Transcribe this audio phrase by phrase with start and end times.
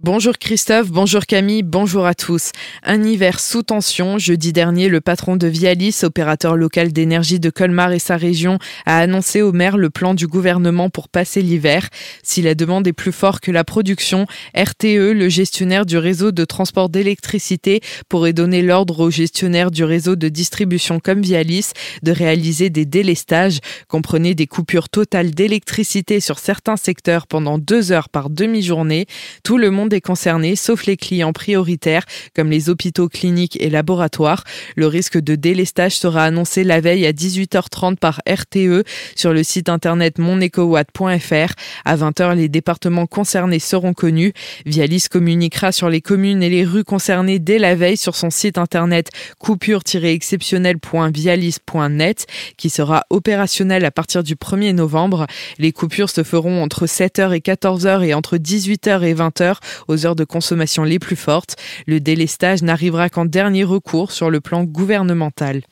[0.00, 2.52] Bonjour Christophe, bonjour Camille, bonjour à tous.
[2.84, 4.16] Un hiver sous tension.
[4.16, 9.00] Jeudi dernier, le patron de Vialis, opérateur local d'énergie de Colmar et sa région, a
[9.00, 11.88] annoncé au maire le plan du gouvernement pour passer l'hiver.
[12.22, 16.44] Si la demande est plus forte que la production, RTE, le gestionnaire du réseau de
[16.44, 21.72] transport d'électricité, pourrait donner l'ordre au gestionnaire du réseau de distribution comme Vialis
[22.04, 23.58] de réaliser des délestages,
[23.88, 29.06] comprenez des coupures totales d'électricité sur certains secteurs pendant deux heures par demi-journée.
[29.42, 34.44] Tout le monde est concerné, sauf les clients prioritaires comme les hôpitaux, cliniques et laboratoires.
[34.76, 38.84] Le risque de délestage sera annoncé la veille à 18h30 par RTE
[39.16, 41.52] sur le site internet monecowatt.fr.
[41.84, 44.32] À 20h, les départements concernés seront connus.
[44.66, 48.58] Vialis communiquera sur les communes et les rues concernées dès la veille sur son site
[48.58, 49.08] internet
[49.38, 55.26] coupure-exceptionnel.vialis.net qui sera opérationnel à partir du 1er novembre.
[55.58, 59.56] Les coupures se feront entre 7h et 14h et entre 18h et 20h
[59.86, 61.56] aux heures de consommation les plus fortes.
[61.86, 65.62] Le délestage n'arrivera qu'en dernier recours sur le plan gouvernemental.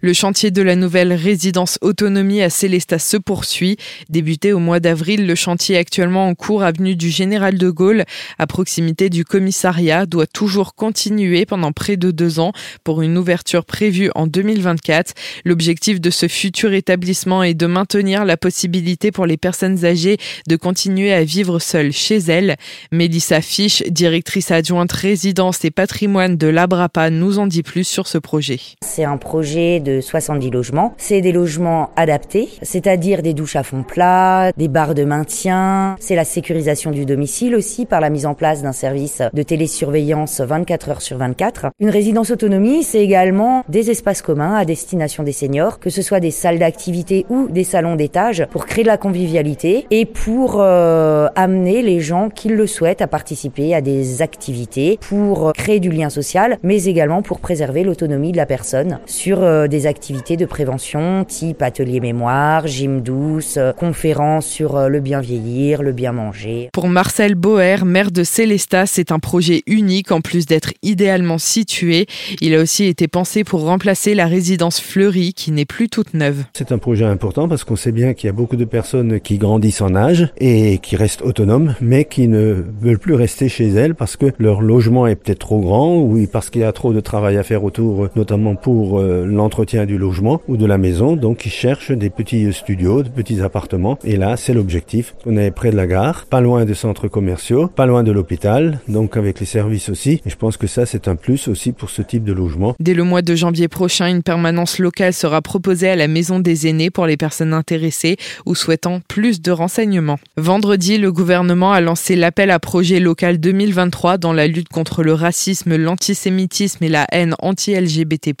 [0.00, 3.76] Le chantier de la nouvelle résidence autonomie à Célestat se poursuit.
[4.08, 8.04] Débuté au mois d'avril, le chantier actuellement en cours avenue du Général de Gaulle,
[8.38, 12.52] à proximité du commissariat, doit toujours continuer pendant près de deux ans
[12.84, 15.14] pour une ouverture prévue en 2024.
[15.44, 20.56] L'objectif de ce futur établissement est de maintenir la possibilité pour les personnes âgées de
[20.56, 22.56] continuer à vivre seules chez elles.
[22.92, 28.18] Mélissa Fiche, directrice adjointe résidence et patrimoine de l'Abrapa, nous en dit plus sur ce
[28.18, 28.60] projet.
[28.84, 30.94] C'est un projet de 70 logements.
[30.98, 35.96] C'est des logements adaptés, c'est-à-dire des douches à fond plat, des barres de maintien.
[36.00, 40.42] C'est la sécurisation du domicile aussi par la mise en place d'un service de télésurveillance
[40.42, 41.68] 24 heures sur 24.
[41.80, 46.20] Une résidence autonomie, c'est également des espaces communs à destination des seniors, que ce soit
[46.20, 51.28] des salles d'activité ou des salons d'étage pour créer de la convivialité et pour euh,
[51.36, 56.10] amener les gens qui le souhaitent à participer à des activités pour créer du lien
[56.10, 61.24] social, mais également pour préserver l'autonomie de la personne sur euh, des activités de prévention
[61.24, 66.68] type atelier mémoire, gym douce, euh, conférences sur euh, le bien vieillir, le bien manger.
[66.72, 72.06] Pour Marcel Boer, maire de Célestat, c'est un projet unique en plus d'être idéalement situé.
[72.40, 76.44] Il a aussi été pensé pour remplacer la résidence fleurie qui n'est plus toute neuve.
[76.52, 79.38] C'est un projet important parce qu'on sait bien qu'il y a beaucoup de personnes qui
[79.38, 83.14] grandissent en âge et qui restent autonomes mais qui ne veulent plus plus
[83.48, 86.72] chez elles parce que leur logement est peut-être trop grand ou parce qu'il y a
[86.72, 90.78] trop de travail à faire autour, notamment pour euh, l'entretien du logement ou de la
[90.78, 91.16] maison.
[91.16, 93.98] Donc ils cherchent des petits studios, de petits appartements.
[94.04, 95.14] Et là, c'est l'objectif.
[95.26, 98.80] On est près de la gare, pas loin des centres commerciaux, pas loin de l'hôpital,
[98.88, 100.20] donc avec les services aussi.
[100.24, 102.74] Je pense que ça, c'est un plus aussi pour ce type de logement.
[102.80, 106.66] Dès le mois de janvier prochain, une permanence locale sera proposée à la Maison des
[106.66, 110.18] aînés pour les personnes intéressées ou souhaitant plus de renseignements.
[110.36, 115.14] Vendredi, le gouvernement a lancé l'appel à projet local 2023 dans la lutte contre le
[115.14, 118.34] racisme, l'antisémitisme et la haine anti-LGBT+.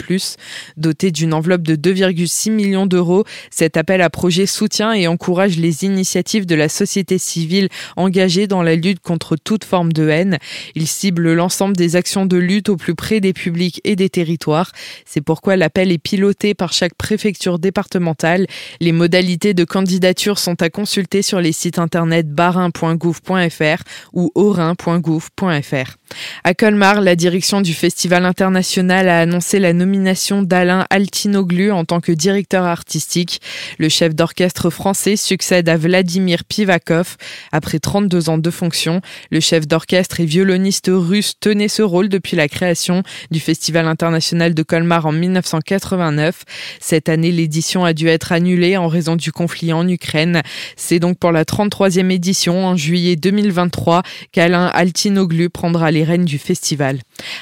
[0.76, 5.84] Doté d'une enveloppe de 2,6 millions d'euros, cet appel à projet soutient et encourage les
[5.84, 10.36] initiatives de la société civile engagée dans la lutte contre toute forme de haine.
[10.74, 14.72] Il cible l'ensemble des actions de lutte au plus près des publics et des territoires.
[15.06, 18.46] C'est pourquoi l'appel est piloté par chaque préfecture départementale.
[18.80, 23.82] Les modalités de candidature sont à consulter sur les sites internet barin.gouv.fr
[24.12, 24.30] ou
[24.66, 25.96] orin.gouv.fr.
[26.44, 32.00] À Colmar, la direction du Festival international a annoncé la nomination d'Alain Altinoglu en tant
[32.00, 33.40] que directeur artistique.
[33.78, 37.16] Le chef d'orchestre français succède à Vladimir Pivakov.
[37.52, 39.00] Après 32 ans de fonction,
[39.30, 44.54] le chef d'orchestre et violoniste russe tenait ce rôle depuis la création du Festival international
[44.54, 46.44] de Colmar en 1989.
[46.80, 50.42] Cette année, l'édition a dû être annulée en raison du conflit en Ukraine.
[50.76, 54.02] C'est donc pour la 33e édition en juillet 2023
[54.32, 57.00] qu'Alain Altinoglu prendra les rênes du festival.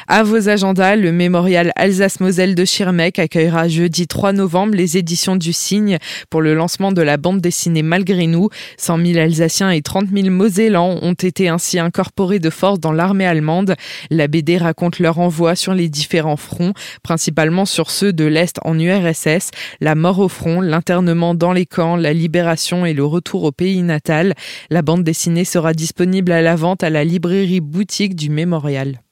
[0.08, 5.52] À vos agendas, le mémorial Alsace-Moselle de Schirmeck accueillera jeudi 3 novembre les éditions du
[5.52, 5.98] Cygne
[6.30, 8.48] pour le lancement de la bande dessinée Malgré nous.
[8.78, 13.26] 100 000 Alsaciens et 30 000 Mosellans ont été ainsi incorporés de force dans l'armée
[13.26, 13.76] allemande.
[14.10, 16.72] La BD raconte leur envoi sur les différents fronts,
[17.02, 19.50] principalement sur ceux de l'Est en URSS,
[19.80, 23.82] la mort au front, l'internement dans les camps, la libération et le retour au pays
[23.82, 24.34] natal.
[24.70, 29.03] La bande dessinée sera disponible à la vente à librairie boutique du mémorial.